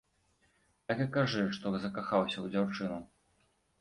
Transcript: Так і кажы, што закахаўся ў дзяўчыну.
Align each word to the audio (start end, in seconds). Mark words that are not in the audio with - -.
Так 0.87 1.03
і 1.05 1.07
кажы, 1.19 1.43
што 1.57 1.73
закахаўся 1.85 2.35
ў 2.41 2.45
дзяўчыну. 2.57 2.99